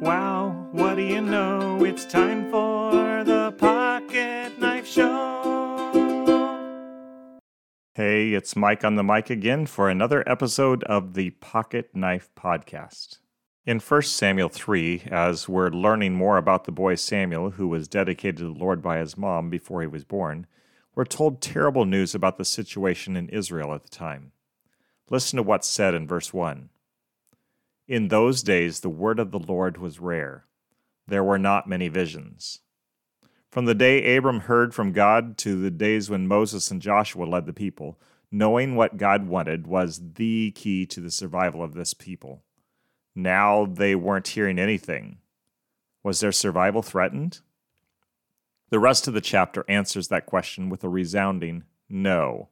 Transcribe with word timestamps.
Wow, 0.00 0.68
what 0.72 0.94
do 0.94 1.02
you 1.02 1.20
know? 1.20 1.84
It's 1.84 2.06
time 2.06 2.50
for 2.50 3.22
the 3.22 3.52
PocketNeif 3.58 4.86
Show. 4.86 5.10
Hey, 7.94 8.32
it's 8.32 8.56
Mike 8.56 8.82
on 8.82 8.96
the 8.96 9.02
mic 9.02 9.28
again 9.28 9.66
for 9.66 9.90
another 9.90 10.26
episode 10.26 10.84
of 10.84 11.12
the 11.12 11.32
PocketNeif 11.42 12.28
Podcast. 12.34 13.18
In 13.66 13.78
1 13.78 14.02
Samuel 14.02 14.48
3, 14.48 15.02
as 15.10 15.50
we're 15.50 15.68
learning 15.68 16.14
more 16.14 16.38
about 16.38 16.64
the 16.64 16.72
boy 16.72 16.94
Samuel, 16.94 17.50
who 17.50 17.68
was 17.68 17.86
dedicated 17.86 18.38
to 18.38 18.44
the 18.44 18.58
Lord 18.58 18.80
by 18.80 19.00
his 19.00 19.18
mom 19.18 19.50
before 19.50 19.82
he 19.82 19.86
was 19.86 20.04
born, 20.04 20.46
we're 20.94 21.04
told 21.04 21.42
terrible 21.42 21.84
news 21.84 22.14
about 22.14 22.38
the 22.38 22.46
situation 22.46 23.18
in 23.18 23.28
Israel 23.28 23.74
at 23.74 23.82
the 23.82 23.90
time. 23.90 24.32
Listen 25.10 25.36
to 25.36 25.42
what's 25.42 25.68
said 25.68 25.92
in 25.92 26.08
verse 26.08 26.32
1. 26.32 26.70
In 27.90 28.06
those 28.06 28.44
days, 28.44 28.80
the 28.80 28.88
word 28.88 29.18
of 29.18 29.32
the 29.32 29.38
Lord 29.40 29.76
was 29.76 29.98
rare. 29.98 30.44
There 31.08 31.24
were 31.24 31.40
not 31.40 31.68
many 31.68 31.88
visions. 31.88 32.60
From 33.50 33.64
the 33.64 33.74
day 33.74 34.14
Abram 34.14 34.42
heard 34.42 34.72
from 34.72 34.92
God 34.92 35.36
to 35.38 35.60
the 35.60 35.72
days 35.72 36.08
when 36.08 36.28
Moses 36.28 36.70
and 36.70 36.80
Joshua 36.80 37.24
led 37.24 37.46
the 37.46 37.52
people, 37.52 37.98
knowing 38.30 38.76
what 38.76 38.96
God 38.96 39.26
wanted 39.26 39.66
was 39.66 40.12
the 40.14 40.52
key 40.52 40.86
to 40.86 41.00
the 41.00 41.10
survival 41.10 41.64
of 41.64 41.74
this 41.74 41.92
people. 41.92 42.44
Now 43.16 43.66
they 43.66 43.96
weren't 43.96 44.28
hearing 44.28 44.60
anything. 44.60 45.18
Was 46.04 46.20
their 46.20 46.30
survival 46.30 46.82
threatened? 46.82 47.40
The 48.68 48.78
rest 48.78 49.08
of 49.08 49.14
the 49.14 49.20
chapter 49.20 49.64
answers 49.66 50.06
that 50.06 50.26
question 50.26 50.68
with 50.68 50.84
a 50.84 50.88
resounding 50.88 51.64
no. 51.88 52.50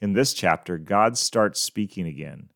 In 0.00 0.14
this 0.14 0.34
chapter, 0.34 0.78
God 0.78 1.16
starts 1.16 1.60
speaking 1.60 2.08
again. 2.08 2.48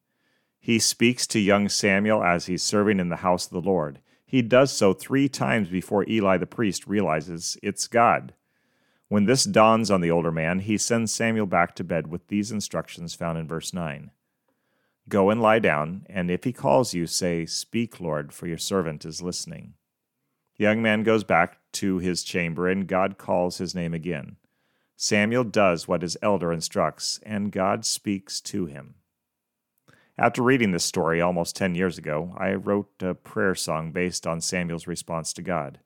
He 0.60 0.78
speaks 0.78 1.26
to 1.28 1.38
young 1.38 1.68
Samuel 1.68 2.22
as 2.22 2.46
he's 2.46 2.62
serving 2.62 3.00
in 3.00 3.08
the 3.08 3.16
house 3.16 3.46
of 3.46 3.52
the 3.52 3.68
Lord. 3.68 4.00
He 4.26 4.42
does 4.42 4.72
so 4.72 4.92
three 4.92 5.28
times 5.28 5.68
before 5.68 6.08
Eli 6.08 6.36
the 6.36 6.46
priest 6.46 6.86
realizes 6.86 7.56
it's 7.62 7.86
God. 7.86 8.34
When 9.08 9.24
this 9.24 9.44
dawns 9.44 9.90
on 9.90 10.02
the 10.02 10.10
older 10.10 10.30
man, 10.30 10.60
he 10.60 10.76
sends 10.76 11.12
Samuel 11.12 11.46
back 11.46 11.74
to 11.76 11.84
bed 11.84 12.08
with 12.08 12.28
these 12.28 12.52
instructions 12.52 13.14
found 13.14 13.38
in 13.38 13.48
verse 13.48 13.72
9 13.72 14.10
Go 15.08 15.30
and 15.30 15.40
lie 15.40 15.58
down, 15.58 16.04
and 16.10 16.30
if 16.30 16.44
he 16.44 16.52
calls 16.52 16.92
you, 16.92 17.06
say, 17.06 17.46
Speak, 17.46 18.00
Lord, 18.00 18.34
for 18.34 18.46
your 18.46 18.58
servant 18.58 19.06
is 19.06 19.22
listening. 19.22 19.72
The 20.58 20.64
young 20.64 20.82
man 20.82 21.04
goes 21.04 21.24
back 21.24 21.58
to 21.74 21.98
his 21.98 22.22
chamber, 22.22 22.68
and 22.68 22.86
God 22.86 23.16
calls 23.16 23.56
his 23.56 23.74
name 23.74 23.94
again. 23.94 24.36
Samuel 24.96 25.44
does 25.44 25.88
what 25.88 26.02
his 26.02 26.18
elder 26.20 26.52
instructs, 26.52 27.20
and 27.22 27.52
God 27.52 27.86
speaks 27.86 28.40
to 28.42 28.66
him. 28.66 28.96
After 30.20 30.42
reading 30.42 30.72
this 30.72 30.84
story 30.84 31.20
almost 31.20 31.54
10 31.54 31.76
years 31.76 31.96
ago, 31.96 32.34
I 32.36 32.54
wrote 32.54 32.90
a 33.00 33.14
prayer 33.14 33.54
song 33.54 33.92
based 33.92 34.26
on 34.26 34.40
Samuel's 34.40 34.88
response 34.88 35.32
to 35.34 35.42
God. 35.42 35.78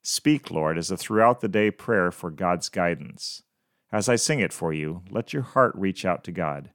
Speak, 0.00 0.48
Lord, 0.48 0.78
is 0.78 0.92
a 0.92 0.96
throughout 0.96 1.40
the 1.40 1.48
day 1.48 1.72
prayer 1.72 2.12
for 2.12 2.30
God's 2.30 2.68
guidance. 2.68 3.42
As 3.90 4.08
I 4.08 4.14
sing 4.14 4.38
it 4.38 4.52
for 4.52 4.72
you, 4.72 5.02
let 5.10 5.32
your 5.32 5.42
heart 5.42 5.74
reach 5.74 6.04
out 6.04 6.22
to 6.24 6.30
God. 6.30 6.70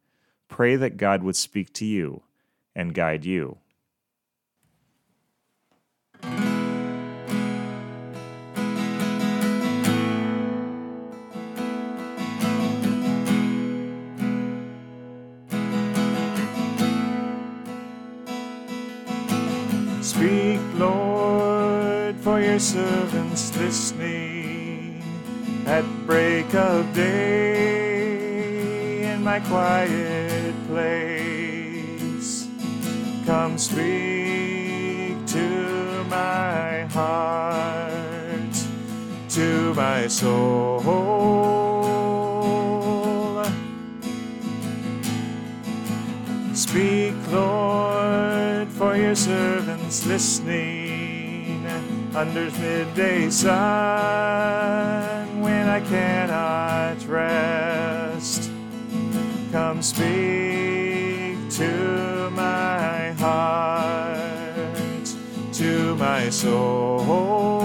Pray 0.49 0.75
that 0.75 0.97
God 0.97 1.23
would 1.23 1.37
speak 1.37 1.71
to 1.75 1.85
you 1.85 2.23
and 2.75 2.93
guide 2.93 3.23
you. 3.23 3.59
For 22.29 22.39
your 22.39 22.59
servants 22.59 23.57
listening 23.57 25.01
at 25.65 25.83
break 26.05 26.53
of 26.53 26.93
day 26.93 28.31
in 29.11 29.23
my 29.23 29.39
quiet 29.39 30.53
place. 30.67 32.47
Come 33.25 33.57
speak 33.57 35.25
to 35.25 36.05
my 36.07 36.85
heart, 36.93 38.53
to 39.29 39.73
my 39.73 40.05
soul. 40.05 40.83
Speak, 46.53 47.15
Lord, 47.31 48.67
for 48.67 48.95
your 48.95 49.15
servants 49.15 50.05
listening 50.05 51.08
under 52.15 52.51
midday 52.59 53.29
sun 53.29 53.59
when 55.41 55.67
I 55.67 55.79
cannot 55.81 57.05
rest. 57.07 58.51
Come 59.51 59.81
speak 59.81 61.49
to 61.51 62.29
my 62.31 63.11
heart, 63.19 65.05
to 65.53 65.95
my 65.95 66.29
soul. 66.29 67.59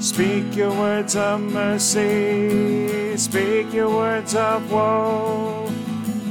Speak 0.00 0.56
your 0.56 0.70
words 0.70 1.14
of 1.16 1.40
mercy, 1.40 3.16
speak 3.16 3.72
your 3.72 3.90
words 3.90 4.34
of 4.34 4.70
woe. 4.72 5.70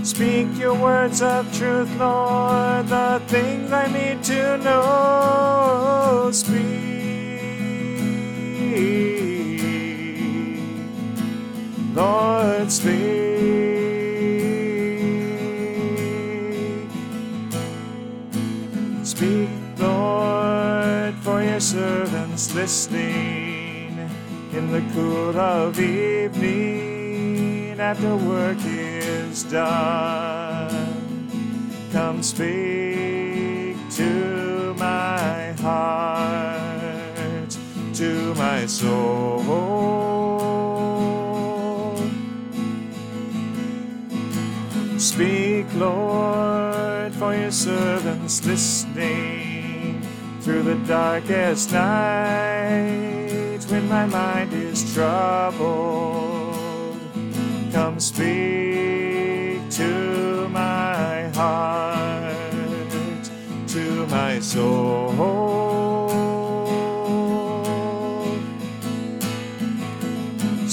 Speak 0.08 0.48
your 0.58 0.74
words 0.74 1.22
of 1.22 1.54
truth, 1.54 1.94
Lord, 2.00 2.88
the 2.88 3.22
things 3.28 3.74
I 3.74 3.92
need 3.92 4.24
to 4.24 4.58
know. 4.60 6.30
Speak, 6.32 6.56
Lord, 11.94 12.72
speak. 12.72 12.96
Speak, 19.04 19.50
Lord, 19.78 21.16
for 21.16 21.44
your 21.44 21.60
servants 21.60 22.56
listening 22.56 24.10
in 24.54 24.72
the 24.72 24.82
cool 24.94 25.38
of 25.38 25.78
evening 25.78 26.97
after 27.80 28.16
work 28.16 28.58
is 28.66 29.44
done. 29.44 31.30
Come 31.92 32.24
speak 32.24 33.78
to 33.92 34.74
my 34.78 35.54
heart, 35.60 37.58
to 37.94 38.34
my 38.36 38.66
soul. 38.66 39.38
Speak, 44.98 45.66
Lord, 45.76 47.14
for 47.14 47.36
your 47.36 47.52
servants 47.52 48.46
listening 48.46 50.02
through 50.42 50.64
the 50.64 50.76
darkest 50.88 51.72
night 51.72 53.60
when 53.70 53.88
my 53.88 54.06
mind 54.06 54.54
is 54.54 54.94
troubled. 54.94 55.97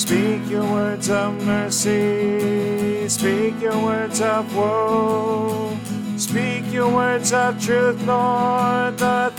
Speak 0.06 0.50
your 0.50 0.70
words 0.70 1.08
of 1.08 1.32
mercy, 1.46 3.08
speak 3.08 3.58
your 3.58 3.82
words 3.82 4.20
of 4.20 4.54
woe. 4.54 5.74
Speak 6.18 6.70
your 6.70 6.92
words 6.92 7.32
of 7.32 7.58
truth, 7.58 8.06
Lord, 8.06 8.98
the 8.98 9.32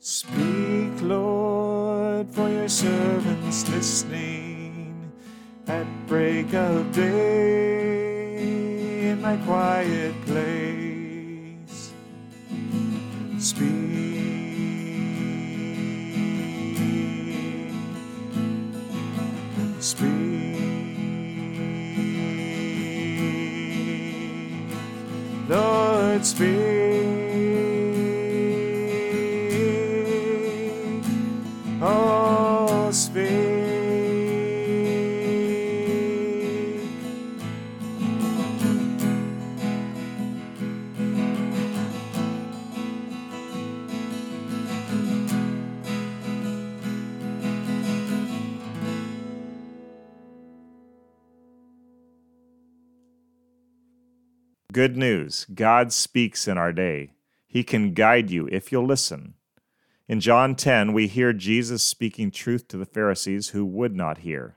Speak, 0.00 1.02
Lord, 1.02 2.30
for 2.30 2.48
your 2.48 2.68
servants 2.68 3.68
listening 3.68 5.10
at 5.66 5.86
break 6.06 6.54
of 6.54 6.92
day 6.92 8.38
in 9.10 9.20
my 9.20 9.36
quiet 9.38 10.14
place. 10.24 11.92
Speak. 13.40 13.66
Speak. 19.80 20.08
Lord, 25.48 26.24
speak. 26.24 26.67
Good 54.78 54.96
news 54.96 55.44
God 55.52 55.92
speaks 55.92 56.46
in 56.46 56.56
our 56.56 56.72
day. 56.72 57.10
He 57.48 57.64
can 57.64 57.94
guide 57.94 58.30
you 58.30 58.48
if 58.52 58.70
you'll 58.70 58.86
listen. 58.86 59.34
In 60.06 60.20
John 60.20 60.54
10, 60.54 60.92
we 60.92 61.08
hear 61.08 61.32
Jesus 61.32 61.82
speaking 61.82 62.30
truth 62.30 62.68
to 62.68 62.76
the 62.76 62.86
Pharisees 62.86 63.48
who 63.48 63.64
would 63.64 63.96
not 63.96 64.18
hear. 64.18 64.54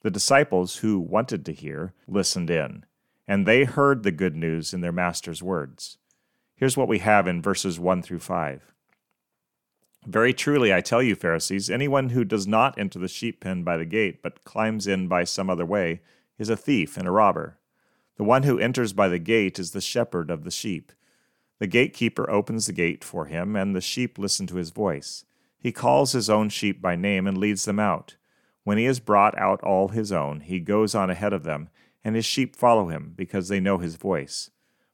The 0.00 0.10
disciples 0.10 0.76
who 0.76 0.98
wanted 0.98 1.44
to 1.44 1.52
hear 1.52 1.92
listened 2.08 2.48
in, 2.48 2.86
and 3.28 3.44
they 3.44 3.64
heard 3.64 4.02
the 4.02 4.10
good 4.10 4.34
news 4.34 4.72
in 4.72 4.80
their 4.80 4.92
Master's 4.92 5.42
words. 5.42 5.98
Here's 6.54 6.78
what 6.78 6.88
we 6.88 7.00
have 7.00 7.26
in 7.26 7.42
verses 7.42 7.78
1 7.78 8.00
through 8.00 8.20
5. 8.20 8.72
Very 10.06 10.32
truly, 10.32 10.72
I 10.72 10.80
tell 10.80 11.02
you, 11.02 11.14
Pharisees, 11.14 11.68
anyone 11.68 12.08
who 12.08 12.24
does 12.24 12.46
not 12.46 12.78
enter 12.78 12.98
the 12.98 13.08
sheep 13.08 13.42
pen 13.42 13.62
by 13.62 13.76
the 13.76 13.84
gate, 13.84 14.22
but 14.22 14.42
climbs 14.44 14.86
in 14.86 15.06
by 15.06 15.24
some 15.24 15.50
other 15.50 15.66
way, 15.66 16.00
is 16.38 16.48
a 16.48 16.56
thief 16.56 16.96
and 16.96 17.06
a 17.06 17.10
robber. 17.10 17.58
The 18.20 18.24
one 18.24 18.42
who 18.42 18.58
enters 18.58 18.92
by 18.92 19.08
the 19.08 19.18
gate 19.18 19.58
is 19.58 19.70
the 19.70 19.80
shepherd 19.80 20.30
of 20.30 20.44
the 20.44 20.50
sheep. 20.50 20.92
The 21.58 21.66
gatekeeper 21.66 22.28
opens 22.28 22.66
the 22.66 22.74
gate 22.74 23.02
for 23.02 23.24
him, 23.24 23.56
and 23.56 23.74
the 23.74 23.80
sheep 23.80 24.18
listen 24.18 24.46
to 24.48 24.56
his 24.56 24.68
voice. 24.68 25.24
He 25.58 25.72
calls 25.72 26.12
his 26.12 26.28
own 26.28 26.50
sheep 26.50 26.82
by 26.82 26.96
name 26.96 27.26
and 27.26 27.38
leads 27.38 27.64
them 27.64 27.80
out. 27.80 28.16
When 28.62 28.76
he 28.76 28.84
has 28.84 29.00
brought 29.00 29.38
out 29.38 29.62
all 29.62 29.88
his 29.88 30.12
own, 30.12 30.40
he 30.40 30.60
goes 30.60 30.94
on 30.94 31.08
ahead 31.08 31.32
of 31.32 31.44
them, 31.44 31.70
and 32.04 32.14
his 32.14 32.26
sheep 32.26 32.54
follow 32.54 32.88
him, 32.88 33.14
because 33.16 33.48
they 33.48 33.58
know 33.58 33.78
his 33.78 33.96
voice. 33.96 34.50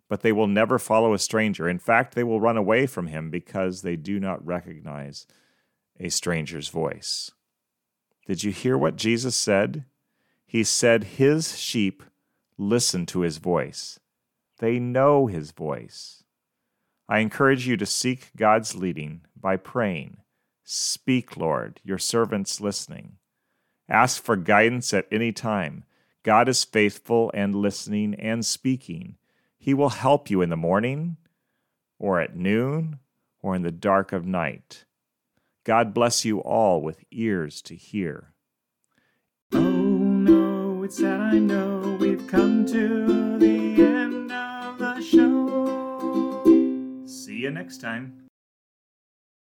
But 0.09 0.21
they 0.21 0.31
will 0.31 0.47
never 0.47 0.79
follow 0.79 1.13
a 1.13 1.19
stranger. 1.19 1.69
In 1.69 1.81
fact, 1.81 2.15
they 2.15 2.23
will 2.23 2.41
run 2.41 2.57
away 2.57 2.87
from 2.87 3.09
him, 3.09 3.29
because 3.29 3.83
they 3.83 3.97
do 3.97 4.21
not 4.21 4.47
recognize 4.47 5.27
a 5.99 6.11
stranger's 6.11 6.69
voice. 6.69 7.33
Did 8.25 8.45
you 8.45 8.53
hear 8.53 8.79
what 8.79 8.95
Jesus 8.95 9.35
said? 9.35 9.85
He 10.47 10.63
said 10.63 11.03
his 11.19 11.59
sheep 11.59 12.05
listen 12.59 13.07
to 13.07 13.21
his 13.21 13.39
voice. 13.39 13.99
They 14.59 14.79
know 14.79 15.27
his 15.27 15.51
voice. 15.51 16.25
I 17.09 17.19
encourage 17.21 17.67
you 17.67 17.77
to 17.77 17.87
seek 17.87 18.31
God's 18.37 18.75
leading 18.75 19.23
by 19.41 19.57
praying. 19.57 20.19
Speak, 20.65 21.37
Lord, 21.37 21.81
your 21.85 21.99
servant's 21.99 22.61
listening. 22.61 23.19
Ask 23.89 24.23
for 24.23 24.37
guidance 24.37 24.93
at 24.93 25.07
any 25.13 25.33
time. 25.33 25.85
God 26.25 26.49
is 26.49 26.65
faithful 26.65 27.31
and 27.35 27.55
listening 27.55 28.15
and 28.15 28.45
speaking. 28.45 29.17
He 29.59 29.75
will 29.75 29.91
help 29.91 30.29
you 30.29 30.43
in 30.43 30.51
the 30.51 30.57
morning, 30.57 31.19
or 31.99 32.21
at 32.21 32.35
noon, 32.35 32.99
or 33.41 33.55
in 33.55 33.63
the 33.63 33.71
dark 33.71 34.13
of 34.13 34.27
night. 34.27 34.85
God 35.63 35.95
bless 35.95 36.25
you 36.25 36.41
all 36.41 36.83
with 36.83 37.05
ears 37.13 37.63
to 37.63 37.77
hear. 37.77 38.33
Oh 39.53 39.59
no, 39.61 40.83
it's 40.83 40.99
sad 40.99 41.21
I 41.21 41.39
know 41.39 41.76
come 42.27 42.67
to 42.67 43.39
the 43.39 43.83
end 43.83 44.33
of 44.33 44.79
the 44.79 45.01
show. 45.01 46.43
See 47.07 47.37
you 47.37 47.51
next 47.51 47.79
time. 47.79 48.26